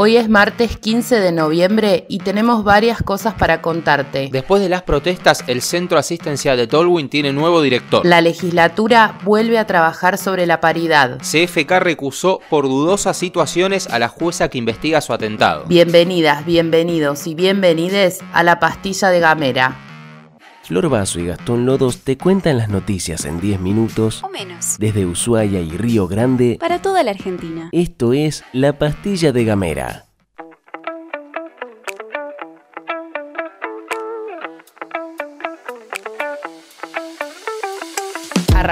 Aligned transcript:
Hoy 0.00 0.16
es 0.16 0.28
martes 0.28 0.76
15 0.76 1.18
de 1.18 1.32
noviembre 1.32 2.06
y 2.08 2.18
tenemos 2.18 2.62
varias 2.62 3.02
cosas 3.02 3.34
para 3.34 3.60
contarte. 3.60 4.28
Después 4.30 4.62
de 4.62 4.68
las 4.68 4.82
protestas, 4.82 5.42
el 5.48 5.60
Centro 5.60 5.98
Asistencial 5.98 6.56
de 6.56 6.68
Tolwyn 6.68 7.08
tiene 7.08 7.32
nuevo 7.32 7.60
director. 7.60 8.06
La 8.06 8.20
legislatura 8.20 9.18
vuelve 9.24 9.58
a 9.58 9.66
trabajar 9.66 10.16
sobre 10.16 10.46
la 10.46 10.60
paridad. 10.60 11.18
CFK 11.18 11.80
recusó 11.80 12.38
por 12.48 12.66
dudosas 12.66 13.16
situaciones 13.16 13.88
a 13.88 13.98
la 13.98 14.06
jueza 14.06 14.48
que 14.48 14.58
investiga 14.58 15.00
su 15.00 15.12
atentado. 15.12 15.64
Bienvenidas, 15.66 16.46
bienvenidos 16.46 17.26
y 17.26 17.34
bienvenides 17.34 18.20
a 18.32 18.44
la 18.44 18.60
pastilla 18.60 19.08
de 19.10 19.18
Gamera. 19.18 19.87
Flor 20.68 20.90
y 21.16 21.24
Gastón 21.24 21.64
Lodos 21.64 22.00
te 22.00 22.18
cuentan 22.18 22.58
las 22.58 22.68
noticias 22.68 23.24
en 23.24 23.40
10 23.40 23.58
minutos 23.58 24.22
o 24.22 24.28
menos. 24.28 24.76
desde 24.78 25.06
Ushuaia 25.06 25.62
y 25.62 25.70
Río 25.70 26.06
Grande. 26.06 26.58
Para 26.60 26.82
toda 26.82 27.02
la 27.02 27.12
Argentina. 27.12 27.70
Esto 27.72 28.12
es 28.12 28.44
La 28.52 28.78
Pastilla 28.78 29.32
de 29.32 29.46
Gamera. 29.46 30.07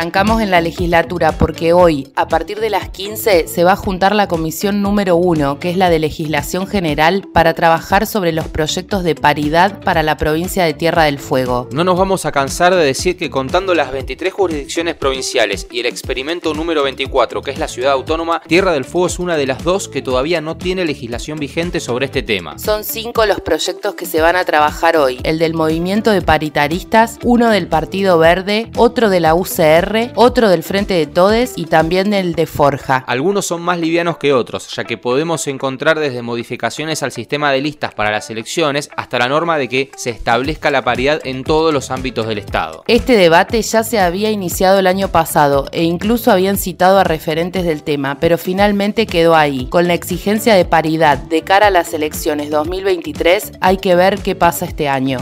Arrancamos 0.07 0.41
en 0.41 0.53
la 0.53 0.61
legislatura 0.61 1.33
porque 1.33 1.73
hoy, 1.73 2.13
a 2.15 2.29
partir 2.29 2.61
de 2.61 2.71
las 2.71 2.91
15, 2.91 3.49
se 3.49 3.65
va 3.65 3.73
a 3.73 3.77
juntar 3.77 4.15
la 4.15 4.29
comisión 4.29 4.81
número 4.81 5.17
1, 5.17 5.59
que 5.59 5.69
es 5.69 5.77
la 5.77 5.91
de 5.91 5.99
legislación 5.99 6.69
general, 6.69 7.27
para 7.35 7.55
trabajar 7.55 8.07
sobre 8.07 8.31
los 8.31 8.47
proyectos 8.47 9.03
de 9.03 9.17
paridad 9.17 9.81
para 9.81 10.05
la 10.05 10.17
provincia 10.17 10.65
de 10.65 10.75
Tierra 10.75 11.03
del 11.03 11.19
Fuego. 11.19 11.69
No 11.73 11.83
nos 11.83 11.99
vamos 11.99 12.25
a 12.25 12.31
cansar 12.31 12.73
de 12.77 12.85
decir 12.85 13.17
que 13.17 13.31
contando 13.31 13.75
las 13.75 13.91
23 13.91 14.33
jurisdicciones 14.33 14.95
provinciales 14.95 15.67
y 15.73 15.81
el 15.81 15.87
experimento 15.87 16.55
número 16.55 16.85
24, 16.85 17.43
que 17.43 17.51
es 17.51 17.59
la 17.59 17.67
ciudad 17.67 17.91
autónoma, 17.91 18.43
Tierra 18.47 18.71
del 18.75 18.85
Fuego 18.85 19.09
es 19.09 19.19
una 19.19 19.37
de 19.37 19.49
las 19.49 19.65
dos 19.65 19.89
que 19.89 20.03
todavía 20.03 20.41
no 20.41 20.57
tiene 20.57 20.85
legislación 20.85 21.41
vigente 21.41 21.81
sobre 21.81 22.07
este 22.07 22.23
tema. 22.23 22.61
Son 22.61 22.85
cinco 22.85 23.27
los 23.27 23.41
proyectos 23.41 23.97
que 23.97 24.07
se 24.07 24.21
van 24.21 24.37
a 24.37 24.45
trabajar 24.45 24.97
hoy. 24.97 25.19
El 25.25 25.41
del 25.41 25.55
movimiento 25.55 26.13
de 26.13 26.23
paritaristas, 26.23 27.19
uno 27.25 27.51
del 27.51 27.67
Partido 27.67 28.19
Verde, 28.19 28.71
otro 28.77 29.11
de 29.11 29.19
la 29.19 29.35
UCR, 29.35 29.96
otro 30.15 30.49
del 30.49 30.63
Frente 30.63 30.95
de 30.95 31.07
Todes 31.07 31.55
y 31.57 31.67
también 31.67 32.11
del 32.11 32.35
de 32.35 32.47
Forja. 32.47 33.05
Algunos 33.07 33.47
son 33.47 33.63
más 33.63 33.79
livianos 33.79 34.19
que 34.19 34.33
otros, 34.33 34.75
ya 34.75 34.85
que 34.85 34.99
podemos 34.99 35.47
encontrar 35.47 35.99
desde 35.99 36.23
modificaciones 36.23 37.03
al 37.03 37.13
sistema 37.13 37.51
de 37.53 37.61
listas 37.61 37.95
para 37.95 38.11
las 38.11 38.29
elecciones 38.31 38.91
hasta 38.97 39.19
la 39.19 39.29
norma 39.29 39.59
de 39.59 39.69
que 39.69 39.91
se 39.97 40.11
establezca 40.11 40.71
la 40.71 40.83
paridad 40.83 41.21
en 41.25 41.45
todos 41.45 41.73
los 41.73 41.91
ámbitos 41.91 42.27
del 42.27 42.39
Estado. 42.39 42.85
Este 42.87 43.17
debate 43.17 43.63
ya 43.63 43.83
se 43.83 43.99
había 43.99 44.31
iniciado 44.31 44.79
el 44.79 44.87
año 44.87 45.09
pasado 45.09 45.67
e 45.73 45.85
incluso 45.85 46.31
habían 46.31 46.59
citado 46.59 46.99
a 46.99 47.05
referentes 47.05 47.65
del 47.65 47.83
tema, 47.83 48.19
pero 48.21 48.39
finalmente 48.39 49.07
quedó 49.07 49.35
ahí. 49.35 49.67
Con 49.67 49.89
la 49.89 49.95
exigencia 49.95 50.55
de 50.55 50.65
paridad 50.65 51.19
de 51.19 51.43
cara 51.43 51.69
a 51.69 51.71
las 51.71 51.95
elecciones 51.95 52.51
2023, 52.51 53.53
hay 53.61 53.79
que 53.79 53.95
ver 53.95 54.19
qué 54.19 54.35
pasa 54.35 54.67
este 54.67 54.89
año 54.89 55.19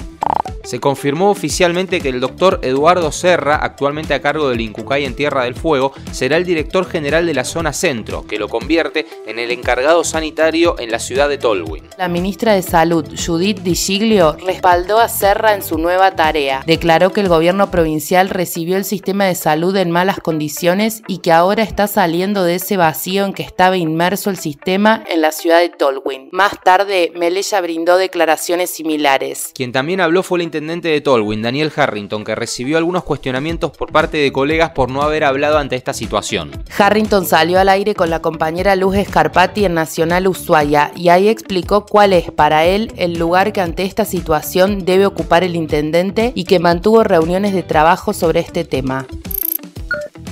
se 0.65 0.81
confirmó 0.81 1.31
oficialmente 1.31 2.01
que 2.01 2.09
el 2.09 2.21
doctor 2.21 2.59
Eduardo 2.63 3.13
Serra, 3.13 3.57
actualmente 3.57 4.15
a 4.15 4.21
cargo 4.21 4.49
del 4.49 4.61
Incucay 4.61 5.05
en 5.05 5.15
Tierra 5.15 5.45
del 5.45 5.55
Fuego, 5.55 5.93
será 6.11 6.37
el 6.37 6.45
director 6.45 6.87
general 6.87 7.27
de 7.27 7.35
la 7.35 7.45
zona 7.45 7.73
centro, 7.73 8.27
que 8.27 8.39
lo 8.39 8.49
convierte 8.49 9.07
en 9.27 9.39
el 9.39 9.51
encargado 9.51 10.05
sanitario 10.05 10.77
en 10.79 10.91
la 10.91 10.99
ciudad 10.99 11.29
de 11.29 11.39
Tolwyn. 11.39 11.85
La 11.99 12.09
ministra 12.09 12.55
de 12.55 12.63
Salud, 12.63 13.07
Judith 13.15 13.61
Di 13.61 13.75
Giglio, 13.75 14.37
respaldó 14.45 14.99
a 14.99 15.09
Serra 15.09 15.55
en 15.55 15.63
su 15.63 15.79
nueva 15.79 16.17
tarea. 16.17 16.63
Declaró 16.67 17.13
que 17.13 17.21
el 17.21 17.29
gobierno 17.29 17.71
provincial 17.71 18.31
recibió 18.31 18.77
el 18.77 18.85
sistema 18.85 19.27
de 19.27 19.35
salud 19.35 19.77
en 19.77 19.91
malas 19.91 20.19
condiciones 20.21 21.03
y 21.07 21.19
que 21.19 21.33
ahora 21.33 21.63
está 21.63 21.87
saliendo 21.87 22.45
de 22.45 22.57
ese 22.57 22.77
vacío 22.77 23.25
en 23.25 23.35
que 23.35 23.43
estaba 23.43 23.77
inmerso 23.77 24.31
el 24.31 24.39
sistema 24.39 25.05
en 25.09 25.21
la 25.21 25.33
ciudad 25.33 25.61
de 25.61 25.69
Tolwyn. 25.69 26.29
Más 26.33 26.61
tarde, 26.63 27.13
Melella 27.15 27.61
brindó 27.61 27.97
declaraciones 27.97 28.71
similares. 28.71 29.51
Quien 29.55 29.73
también 29.73 30.01
habló 30.01 30.23
fue 30.23 30.39
la 30.39 30.45
intendente 30.55 30.89
de 30.89 31.01
Tolwyn, 31.01 31.43
Daniel 31.43 31.73
Harrington, 31.75 32.23
que 32.23 32.37
recibió 32.37 32.79
algunos 32.79 33.03
cuestionamientos 33.03 33.73
por 33.77 33.91
parte 33.91 34.19
de 34.19 34.31
colegas 34.31 34.71
por 34.71 34.89
no 34.89 35.03
haber 35.03 35.25
hablado 35.25 35.59
ante 35.59 35.75
esta 35.75 35.93
situación. 35.93 36.53
Harrington 36.79 37.27
salió 37.27 37.59
al 37.59 37.69
aire 37.69 37.97
con 37.97 38.09
la 38.09 38.23
compañera 38.23 38.77
Luz 38.77 38.95
Escarpati 38.95 39.65
en 39.65 39.75
Nacional 39.75 40.29
Ushuaia 40.29 40.93
y 40.95 41.09
ahí 41.09 41.29
explicó 41.29 41.87
cuál 41.87 42.13
es 42.13 42.31
para 42.31 42.67
él 42.67 42.93
el 42.97 43.19
lugar 43.19 43.53
que 43.53 43.63
ante 43.63 43.83
esta 43.83 44.05
situación 44.05 44.85
debe 44.85 45.07
ocupar 45.07 45.43
el 45.43 45.57
intendente 45.57 46.31
y 46.37 46.45
que 46.45 46.61
mantuvo 46.61 47.03
reuniones 47.03 47.53
de 47.53 47.65
trabajo 47.65 48.13
sobre 48.13 48.39
este 48.39 48.65
tema. 48.65 49.09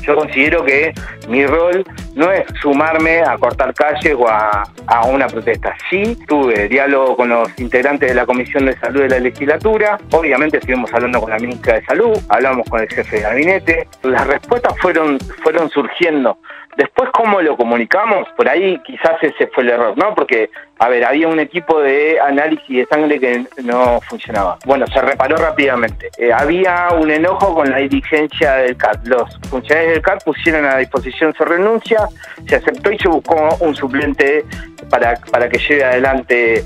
Yo 0.02 0.16
considero 0.16 0.64
que 0.64 0.92
mi 1.28 1.46
rol 1.46 1.84
no 2.14 2.30
es 2.30 2.44
sumarme 2.60 3.20
a 3.20 3.38
cortar 3.38 3.72
calles 3.74 4.14
o 4.18 4.28
a, 4.28 4.64
una 5.08 5.26
protesta. 5.26 5.74
Sí, 5.88 6.16
tuve 6.26 6.68
diálogo 6.68 7.16
con 7.16 7.30
los 7.30 7.48
integrantes 7.58 8.10
de 8.10 8.14
la 8.14 8.26
Comisión 8.26 8.66
de 8.66 8.76
Salud 8.78 9.02
de 9.02 9.08
la 9.08 9.18
legislatura. 9.18 9.98
Obviamente 10.10 10.58
estuvimos 10.58 10.92
hablando 10.92 11.20
con 11.20 11.30
la 11.30 11.38
ministra 11.38 11.74
de 11.74 11.84
Salud, 11.84 12.18
hablamos 12.28 12.68
con 12.68 12.80
el 12.80 12.88
jefe 12.88 13.16
de 13.16 13.22
gabinete. 13.22 13.88
Las 14.02 14.26
respuestas 14.26 14.74
fueron, 14.80 15.18
fueron 15.42 15.70
surgiendo 15.70 16.38
Después, 16.76 17.10
¿cómo 17.12 17.42
lo 17.42 17.56
comunicamos? 17.56 18.26
Por 18.34 18.48
ahí 18.48 18.80
quizás 18.86 19.22
ese 19.22 19.46
fue 19.48 19.62
el 19.64 19.70
error, 19.70 19.96
¿no? 19.98 20.14
Porque, 20.14 20.50
a 20.82 20.88
ver, 20.88 21.04
había 21.04 21.28
un 21.28 21.38
equipo 21.38 21.80
de 21.80 22.18
análisis 22.18 22.68
de 22.68 22.84
sangre 22.86 23.20
que 23.20 23.46
no 23.62 24.00
funcionaba. 24.00 24.58
Bueno, 24.64 24.84
se 24.88 25.00
reparó 25.00 25.36
rápidamente. 25.36 26.10
Eh, 26.18 26.32
había 26.32 26.88
un 26.98 27.08
enojo 27.08 27.54
con 27.54 27.70
la 27.70 27.76
dirigencia 27.76 28.54
del 28.54 28.76
CAT. 28.76 29.06
Los 29.06 29.38
funcionarios 29.48 29.92
del 29.92 30.02
CAT 30.02 30.24
pusieron 30.24 30.64
a 30.64 30.78
disposición 30.78 31.32
su 31.34 31.44
renuncia, 31.44 32.08
se 32.48 32.56
aceptó 32.56 32.90
y 32.90 32.98
se 32.98 33.06
buscó 33.06 33.56
un 33.60 33.76
suplente 33.76 34.44
para, 34.90 35.14
para 35.30 35.48
que 35.48 35.60
lleve 35.60 35.84
adelante 35.84 36.64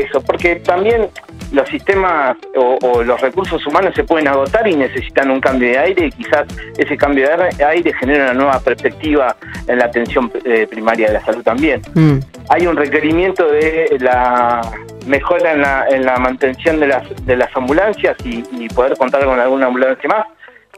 eso. 0.00 0.20
Porque 0.20 0.56
también 0.56 1.08
los 1.52 1.68
sistemas 1.68 2.36
o, 2.56 3.02
los 3.02 3.20
recursos 3.20 3.64
humanos 3.66 3.94
se 3.94 4.04
pueden 4.04 4.28
agotar 4.28 4.66
y 4.66 4.74
necesitan 4.74 5.30
un 5.30 5.40
cambio 5.40 5.68
de 5.70 5.78
aire 5.78 6.06
y 6.06 6.10
quizás 6.10 6.46
ese 6.76 6.96
cambio 6.96 7.28
de 7.28 7.64
aire 7.64 7.92
genera 7.94 8.24
una 8.24 8.34
nueva 8.34 8.60
perspectiva 8.60 9.36
en 9.66 9.78
la 9.78 9.86
atención 9.86 10.30
eh, 10.44 10.66
primaria 10.68 11.08
de 11.08 11.14
la 11.14 11.24
salud 11.24 11.42
también. 11.42 11.80
Mm. 11.94 12.18
Hay 12.48 12.66
un 12.66 12.76
requerimiento 12.76 13.50
de 13.50 13.96
la 14.00 14.60
mejora 15.06 15.52
en 15.52 15.60
la, 15.60 15.86
en 15.88 16.04
la 16.04 16.18
mantención 16.18 16.80
de 16.80 16.88
las, 16.88 17.26
de 17.26 17.36
las 17.36 17.54
ambulancias 17.56 18.16
y, 18.24 18.42
poder 18.74 18.96
contar 18.96 19.24
con 19.24 19.38
alguna 19.38 19.66
ambulancia 19.66 20.08
más. 20.08 20.26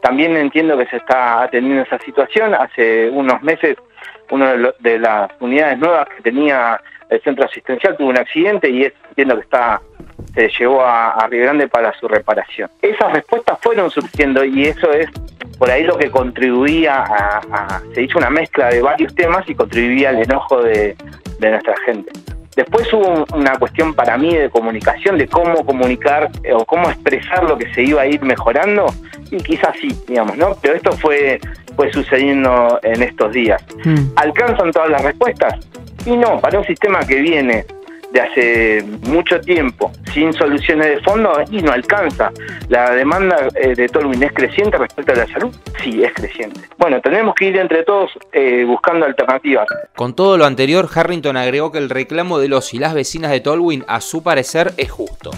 También 0.01 0.37
entiendo 0.37 0.77
que 0.77 0.85
se 0.87 0.97
está 0.97 1.43
atendiendo 1.43 1.83
esa 1.83 1.97
situación. 1.99 2.53
Hace 2.53 3.09
unos 3.09 3.41
meses 3.41 3.77
una 4.29 4.53
de, 4.79 4.99
las 4.99 5.31
unidades 5.39 5.77
nuevas 5.79 6.07
que 6.15 6.21
tenía 6.21 6.79
el 7.09 7.21
centro 7.21 7.45
asistencial 7.45 7.95
tuvo 7.97 8.09
un 8.09 8.17
accidente 8.17 8.69
y 8.69 8.85
entiendo 9.09 9.35
que 9.35 9.41
está 9.41 9.81
se 10.33 10.49
llevó 10.49 10.81
a, 10.81 11.11
a 11.11 11.27
Río 11.27 11.43
Grande 11.43 11.67
para 11.67 11.93
su 11.93 12.07
reparación. 12.07 12.69
Esas 12.81 13.11
respuestas 13.11 13.57
fueron 13.61 13.89
surgiendo 13.89 14.43
y 14.43 14.65
eso 14.65 14.91
es 14.91 15.09
por 15.57 15.69
ahí 15.71 15.83
lo 15.83 15.97
que 15.97 16.09
contribuía 16.09 17.03
a, 17.03 17.81
se 17.93 18.03
hizo 18.03 18.17
una 18.17 18.29
mezcla 18.29 18.69
de 18.69 18.81
varios 18.81 19.13
temas 19.15 19.47
y 19.49 19.55
contribuía 19.55 20.09
al 20.09 20.21
enojo 20.21 20.61
de, 20.61 20.95
nuestra 21.39 21.75
gente. 21.85 22.11
Después 22.55 22.91
hubo 22.91 23.25
una 23.35 23.55
cuestión 23.57 23.93
para 23.93 24.17
mí 24.17 24.35
de 24.35 24.49
comunicación, 24.49 25.17
de 25.17 25.27
cómo 25.27 25.63
comunicar 25.63 26.29
eh, 26.43 26.53
o 26.53 26.65
cómo 26.65 26.89
expresar 26.89 27.43
lo 27.43 27.57
que 27.57 27.71
se 27.73 27.83
iba 27.83 28.01
a 28.01 28.07
ir 28.07 28.21
mejorando, 28.23 28.87
y 29.29 29.37
quizás 29.37 29.75
sí, 29.79 29.89
digamos, 30.07 30.35
¿no? 30.37 30.55
Pero 30.61 30.73
esto 30.73 30.91
fue, 30.93 31.39
fue 31.75 31.91
sucediendo 31.91 32.79
en 32.81 33.03
estos 33.03 33.31
días. 33.31 33.63
Mm. 33.85 34.07
¿Alcanzan 34.15 34.71
todas 34.71 34.89
las 34.89 35.03
respuestas? 35.03 35.55
Y 36.07 36.15
no, 36.15 36.39
para 36.39 36.57
un 36.57 36.65
sistema 36.65 36.99
que 37.05 37.17
viene 37.17 37.65
de 38.13 38.21
hace 38.21 38.83
mucho 39.09 39.41
tiempo 39.41 39.91
sin 40.13 40.31
soluciones 40.31 40.87
de 40.87 41.01
fondo 41.01 41.33
y 41.51 41.61
no 41.61 41.73
alcanza. 41.73 42.31
La 42.69 42.91
demanda 42.91 43.49
eh, 43.55 43.75
de 43.75 43.89
Tolwyn 43.89 44.23
es 44.23 44.31
creciente 44.31 44.77
respecto 44.77 45.11
a 45.11 45.15
la 45.15 45.27
salud, 45.27 45.53
sí, 45.83 46.01
es 46.01 46.13
creciente. 46.13 46.61
Bueno, 46.77 47.01
tenemos 47.01 47.35
que 47.35 47.49
ir 47.49 47.57
entre 47.57 47.83
todos 47.83 48.11
eh, 48.31 48.63
buscando 48.65 49.05
alternativas. 49.05 49.67
Con 49.97 50.15
todo 50.15 50.37
lo 50.37 50.45
anterior, 50.45 50.87
Harrington 50.93 51.35
agregó 51.35 51.73
que 51.73 51.79
el 51.79 51.89
reclamo 51.89 52.39
de 52.39 52.47
los 52.47 52.73
y 52.73 52.79
las 52.79 52.93
vecinas 52.93 53.31
de 53.31 53.41
Tolwyn, 53.41 53.83
a 53.89 53.99
su 53.99 54.23
parecer, 54.23 54.71
es 54.77 54.89
justo. 54.89 55.31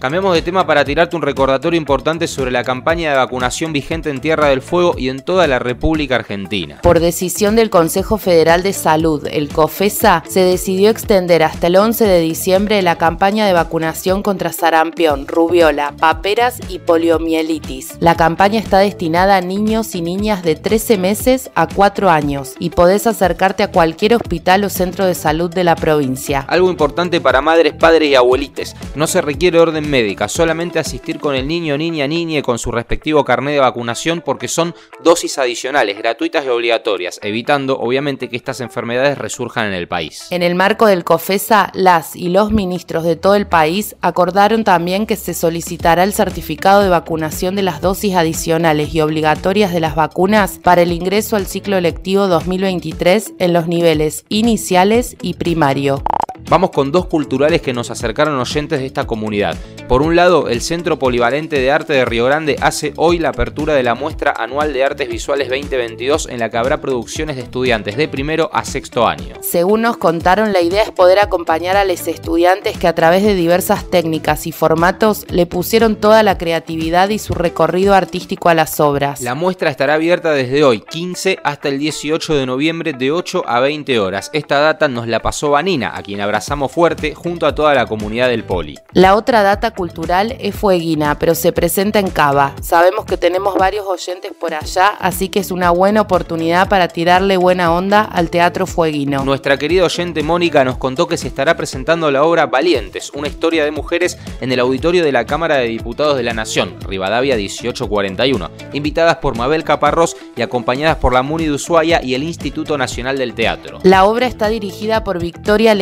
Cambiamos 0.00 0.32
de 0.32 0.42
tema 0.42 0.64
para 0.64 0.84
tirarte 0.84 1.16
un 1.16 1.22
recordatorio 1.22 1.76
importante 1.76 2.28
sobre 2.28 2.52
la 2.52 2.62
campaña 2.62 3.10
de 3.10 3.16
vacunación 3.16 3.72
vigente 3.72 4.10
en 4.10 4.20
Tierra 4.20 4.46
del 4.46 4.62
Fuego 4.62 4.94
y 4.96 5.08
en 5.08 5.18
toda 5.18 5.48
la 5.48 5.58
República 5.58 6.14
Argentina. 6.14 6.78
Por 6.84 7.00
decisión 7.00 7.56
del 7.56 7.68
Consejo 7.68 8.16
Federal 8.16 8.62
de 8.62 8.72
Salud, 8.72 9.26
el 9.28 9.48
COFESA, 9.48 10.22
se 10.28 10.40
decidió 10.44 10.90
extender 10.90 11.42
hasta 11.42 11.66
el 11.66 11.74
11 11.74 12.04
de 12.04 12.20
diciembre 12.20 12.80
la 12.80 12.96
campaña 12.96 13.44
de 13.44 13.52
vacunación 13.52 14.22
contra 14.22 14.52
sarampión, 14.52 15.26
rubiola, 15.26 15.92
paperas 15.98 16.60
y 16.68 16.78
poliomielitis. 16.78 17.96
La 17.98 18.16
campaña 18.16 18.60
está 18.60 18.78
destinada 18.78 19.38
a 19.38 19.40
niños 19.40 19.96
y 19.96 20.00
niñas 20.00 20.44
de 20.44 20.54
13 20.54 20.96
meses 20.96 21.50
a 21.56 21.66
4 21.66 22.08
años 22.08 22.54
y 22.60 22.70
podés 22.70 23.08
acercarte 23.08 23.64
a 23.64 23.72
cualquier 23.72 24.14
hospital 24.14 24.62
o 24.62 24.68
centro 24.68 25.06
de 25.06 25.16
salud 25.16 25.52
de 25.52 25.64
la 25.64 25.74
provincia. 25.74 26.44
Algo 26.46 26.70
importante 26.70 27.20
para 27.20 27.40
madres, 27.40 27.72
padres 27.72 28.08
y 28.10 28.14
abuelites, 28.14 28.76
no 28.94 29.08
se 29.08 29.20
requiere 29.22 29.58
orden 29.58 29.87
médica, 29.88 30.28
solamente 30.28 30.78
asistir 30.78 31.18
con 31.18 31.34
el 31.34 31.48
niño, 31.48 31.76
niña, 31.76 32.06
niña 32.06 32.42
con 32.42 32.58
su 32.58 32.70
respectivo 32.70 33.24
carnet 33.24 33.54
de 33.54 33.60
vacunación 33.60 34.22
porque 34.24 34.48
son 34.48 34.74
dosis 35.02 35.38
adicionales, 35.38 35.98
gratuitas 35.98 36.44
y 36.44 36.48
obligatorias, 36.48 37.18
evitando 37.22 37.78
obviamente 37.78 38.28
que 38.28 38.36
estas 38.36 38.60
enfermedades 38.60 39.18
resurjan 39.18 39.66
en 39.66 39.74
el 39.74 39.88
país. 39.88 40.26
En 40.30 40.42
el 40.42 40.54
marco 40.54 40.86
del 40.86 41.04
COFESA, 41.04 41.72
las 41.74 42.14
y 42.14 42.28
los 42.28 42.52
ministros 42.52 43.04
de 43.04 43.16
todo 43.16 43.34
el 43.34 43.46
país 43.46 43.96
acordaron 44.00 44.64
también 44.64 45.06
que 45.06 45.16
se 45.16 45.34
solicitará 45.34 46.04
el 46.04 46.12
certificado 46.12 46.82
de 46.82 46.88
vacunación 46.88 47.56
de 47.56 47.62
las 47.62 47.80
dosis 47.80 48.14
adicionales 48.14 48.94
y 48.94 49.00
obligatorias 49.00 49.72
de 49.72 49.80
las 49.80 49.94
vacunas 49.94 50.58
para 50.62 50.82
el 50.82 50.92
ingreso 50.92 51.36
al 51.36 51.46
ciclo 51.46 51.80
lectivo 51.80 52.26
2023 52.28 53.34
en 53.38 53.52
los 53.52 53.68
niveles 53.68 54.24
iniciales 54.28 55.16
y 55.22 55.34
primario. 55.34 56.02
Vamos 56.50 56.70
con 56.70 56.90
dos 56.90 57.04
culturales 57.04 57.60
que 57.60 57.74
nos 57.74 57.90
acercaron 57.90 58.40
oyentes 58.40 58.80
de 58.80 58.86
esta 58.86 59.06
comunidad. 59.06 59.54
Por 59.86 60.00
un 60.00 60.16
lado, 60.16 60.48
el 60.48 60.62
Centro 60.62 60.98
Polivalente 60.98 61.58
de 61.58 61.70
Arte 61.70 61.92
de 61.92 62.06
Río 62.06 62.24
Grande 62.24 62.56
hace 62.60 62.94
hoy 62.96 63.18
la 63.18 63.30
apertura 63.30 63.74
de 63.74 63.82
la 63.82 63.94
muestra 63.94 64.32
anual 64.36 64.72
de 64.72 64.82
artes 64.82 65.08
visuales 65.08 65.48
2022 65.50 66.26
en 66.30 66.38
la 66.38 66.50
que 66.50 66.56
habrá 66.56 66.80
producciones 66.80 67.36
de 67.36 67.42
estudiantes 67.42 67.98
de 67.98 68.08
primero 68.08 68.48
a 68.52 68.64
sexto 68.64 69.06
año. 69.06 69.34
Según 69.42 69.82
nos 69.82 69.98
contaron, 69.98 70.54
la 70.54 70.62
idea 70.62 70.82
es 70.82 70.90
poder 70.90 71.18
acompañar 71.18 71.76
a 71.76 71.84
los 71.84 72.06
estudiantes 72.08 72.78
que 72.78 72.88
a 72.88 72.94
través 72.94 73.24
de 73.24 73.34
diversas 73.34 73.90
técnicas 73.90 74.46
y 74.46 74.52
formatos 74.52 75.26
le 75.30 75.44
pusieron 75.44 75.96
toda 75.96 76.22
la 76.22 76.38
creatividad 76.38 77.10
y 77.10 77.18
su 77.18 77.34
recorrido 77.34 77.94
artístico 77.94 78.48
a 78.48 78.54
las 78.54 78.80
obras. 78.80 79.20
La 79.20 79.34
muestra 79.34 79.70
estará 79.70 79.94
abierta 79.94 80.32
desde 80.32 80.64
hoy, 80.64 80.80
15 80.80 81.40
hasta 81.44 81.68
el 81.68 81.78
18 81.78 82.34
de 82.34 82.46
noviembre 82.46 82.94
de 82.94 83.10
8 83.10 83.44
a 83.46 83.60
20 83.60 83.98
horas. 84.00 84.30
Esta 84.32 84.60
data 84.60 84.88
nos 84.88 85.06
la 85.08 85.20
pasó 85.20 85.50
Vanina, 85.50 85.94
a 85.94 86.02
quien 86.02 86.20
abrazamos 86.38 86.70
fuerte 86.70 87.16
junto 87.16 87.46
a 87.46 87.54
toda 87.54 87.74
la 87.74 87.86
comunidad 87.86 88.28
del 88.28 88.44
Poli. 88.44 88.78
La 88.92 89.16
otra 89.16 89.42
data 89.42 89.72
cultural 89.72 90.36
es 90.38 90.54
Fueguina, 90.54 91.18
pero 91.18 91.34
se 91.34 91.52
presenta 91.52 91.98
en 91.98 92.10
Cava. 92.10 92.54
Sabemos 92.62 93.06
que 93.06 93.16
tenemos 93.16 93.56
varios 93.56 93.84
oyentes 93.86 94.30
por 94.38 94.54
allá, 94.54 94.86
así 95.00 95.30
que 95.30 95.40
es 95.40 95.50
una 95.50 95.70
buena 95.70 96.00
oportunidad 96.00 96.68
para 96.68 96.86
tirarle 96.86 97.36
buena 97.36 97.74
onda 97.74 98.02
al 98.02 98.30
Teatro 98.30 98.68
Fueguino. 98.68 99.24
Nuestra 99.24 99.56
querida 99.56 99.84
oyente 99.84 100.22
Mónica 100.22 100.64
nos 100.64 100.78
contó 100.78 101.08
que 101.08 101.16
se 101.16 101.26
estará 101.26 101.56
presentando 101.56 102.08
la 102.12 102.22
obra 102.22 102.46
Valientes, 102.46 103.10
una 103.14 103.26
historia 103.26 103.64
de 103.64 103.72
mujeres 103.72 104.16
en 104.40 104.52
el 104.52 104.60
auditorio 104.60 105.04
de 105.04 105.10
la 105.10 105.26
Cámara 105.26 105.56
de 105.56 105.66
Diputados 105.66 106.16
de 106.16 106.22
la 106.22 106.34
Nación, 106.34 106.76
Rivadavia 106.86 107.34
1841, 107.34 108.48
invitadas 108.74 109.16
por 109.16 109.36
Mabel 109.36 109.64
Caparrós 109.64 110.16
y 110.36 110.42
acompañadas 110.42 110.98
por 110.98 111.12
la 111.12 111.24
MUNI 111.24 111.46
de 111.46 111.52
Ushuaia 111.52 112.00
y 112.00 112.14
el 112.14 112.22
Instituto 112.22 112.78
Nacional 112.78 113.18
del 113.18 113.34
Teatro. 113.34 113.80
La 113.82 114.04
obra 114.04 114.28
está 114.28 114.48
dirigida 114.48 115.02
por 115.02 115.18
Victoria 115.18 115.74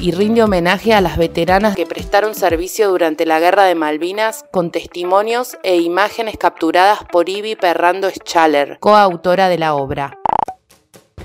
Y 0.00 0.12
rinde 0.12 0.42
homenaje 0.42 0.94
a 0.94 1.02
las 1.02 1.18
veteranas 1.18 1.76
que 1.76 1.84
prestaron 1.84 2.34
servicio 2.34 2.88
durante 2.88 3.26
la 3.26 3.40
Guerra 3.40 3.64
de 3.64 3.74
Malvinas 3.74 4.46
con 4.50 4.70
testimonios 4.70 5.58
e 5.64 5.76
imágenes 5.76 6.38
capturadas 6.38 7.00
por 7.12 7.28
Ivy 7.28 7.56
Perrando 7.56 8.08
Schaller, 8.08 8.78
coautora 8.80 9.50
de 9.50 9.58
la 9.58 9.74
obra. 9.74 10.18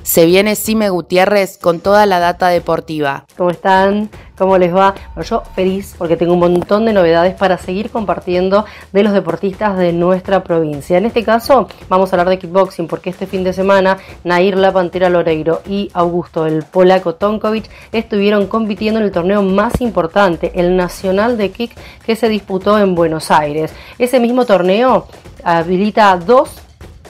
Se 0.04 0.26
viene 0.26 0.56
Sime 0.56 0.90
Gutiérrez 0.90 1.58
con 1.60 1.80
toda 1.80 2.06
la 2.06 2.20
data 2.20 2.48
deportiva. 2.48 3.26
¿Cómo 3.38 3.52
están? 3.52 4.10
¿Cómo 4.36 4.58
les 4.58 4.74
va? 4.74 4.96
yo 5.30 5.44
feliz 5.56 5.94
porque 5.96 6.18
tengo 6.18 6.34
un 6.34 6.40
montón 6.40 6.86
de 6.86 6.94
novedades 6.94 7.36
para 7.36 7.60
seguir 7.60 7.92
compartiendo 7.92 8.66
de 8.92 9.04
los 9.04 9.14
deportistas 9.14 9.78
de 9.78 9.94
nuestra 9.94 10.44
provincia. 10.44 10.98
En 10.98 11.06
este 11.06 11.24
caso 11.24 11.68
vamos 11.90 12.12
a 12.12 12.16
hablar 12.16 12.30
de 12.30 12.40
kickboxing 12.40 12.88
porque 12.88 13.12
este 13.12 13.28
fin 13.28 13.44
de 13.44 13.54
semana 13.54 14.00
Nair 14.24 14.58
La 14.58 14.74
Pantera 14.74 15.10
Loreiro 15.10 15.62
y 15.68 15.92
Augusto 15.94 16.48
el 16.48 16.64
polaco 16.64 17.14
Tonkovic 17.14 17.70
estuvieron 17.92 18.48
compitiendo 18.48 19.00
en 19.00 19.06
el 19.06 19.12
torneo 19.12 19.44
más 19.44 19.80
importante, 19.82 20.52
el 20.56 20.76
Nacional 20.76 21.38
de 21.38 21.52
Kick 21.52 21.78
que 22.04 22.16
se 22.16 22.28
disputó 22.28 22.80
en 22.80 22.96
Buenos 22.96 23.30
Aires. 23.30 23.72
Ese 24.00 24.20
mismo 24.20 24.46
torneo 24.46 25.06
habilita 25.44 26.18
dos 26.18 26.62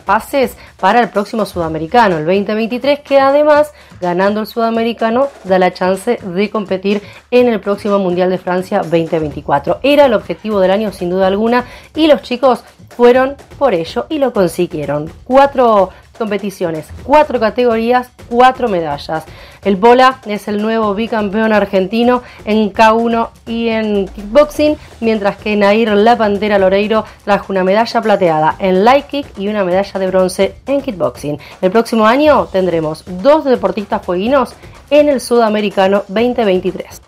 pases 0.01 0.57
para 0.79 0.99
el 0.99 1.09
próximo 1.09 1.45
sudamericano, 1.45 2.17
el 2.17 2.25
2023, 2.25 2.99
que 2.99 3.19
además, 3.19 3.71
ganando 3.99 4.41
el 4.41 4.47
sudamericano, 4.47 5.27
da 5.43 5.59
la 5.59 5.73
chance 5.73 6.17
de 6.17 6.49
competir 6.49 7.01
en 7.29 7.47
el 7.47 7.59
próximo 7.59 7.99
Mundial 7.99 8.29
de 8.29 8.37
Francia 8.37 8.79
2024. 8.79 9.79
Era 9.83 10.05
el 10.05 10.13
objetivo 10.13 10.59
del 10.59 10.71
año 10.71 10.91
sin 10.91 11.09
duda 11.09 11.27
alguna 11.27 11.65
y 11.95 12.07
los 12.07 12.21
chicos 12.21 12.63
fueron 12.95 13.35
por 13.57 13.73
ello 13.73 14.05
y 14.09 14.17
lo 14.17 14.33
consiguieron. 14.33 15.11
Cuatro 15.23 15.89
competiciones, 16.21 16.85
cuatro 17.03 17.39
categorías, 17.39 18.11
cuatro 18.29 18.69
medallas. 18.69 19.23
El 19.65 19.75
Bola 19.75 20.19
es 20.27 20.47
el 20.47 20.61
nuevo 20.61 20.93
bicampeón 20.93 21.51
argentino 21.51 22.21
en 22.45 22.71
K1 22.71 23.29
y 23.47 23.69
en 23.69 24.07
kickboxing, 24.07 24.77
mientras 24.99 25.37
que 25.37 25.55
Nair 25.55 25.89
La 25.93 26.15
Pantera 26.17 26.59
Loreiro 26.59 27.05
trajo 27.23 27.51
una 27.51 27.63
medalla 27.63 28.01
plateada 28.03 28.55
en 28.59 28.85
light 28.85 29.07
kick 29.07 29.39
y 29.39 29.47
una 29.47 29.63
medalla 29.63 29.99
de 29.99 30.07
bronce 30.07 30.55
en 30.67 30.81
kickboxing. 30.83 31.39
El 31.59 31.71
próximo 31.71 32.05
año 32.05 32.45
tendremos 32.51 33.03
dos 33.23 33.43
deportistas 33.43 34.05
fueguinos 34.05 34.53
en 34.91 35.09
el 35.09 35.19
Sudamericano 35.19 36.03
2023. 36.07 37.01